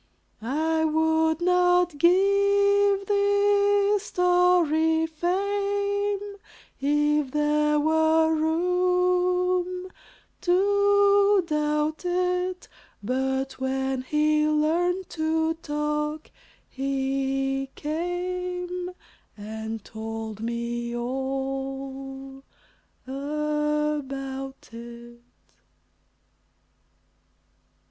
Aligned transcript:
I 0.41 0.83
would 0.83 1.41
not 1.41 1.95
give 1.99 3.05
this 3.05 4.01
story 4.01 5.05
fame 5.05 6.35
If 6.79 7.29
there 7.29 7.79
were 7.79 8.33
room 8.33 9.91
to 10.41 11.43
doubt 11.45 12.03
it, 12.03 12.67
But 13.03 13.59
when 13.59 14.01
he 14.01 14.47
learned 14.47 15.07
to 15.11 15.53
talk, 15.61 16.31
he 16.67 17.69
came 17.75 18.89
And 19.37 19.85
told 19.85 20.39
me 20.41 20.95
all 20.95 22.41
about 23.05 24.69
it. 24.71 25.21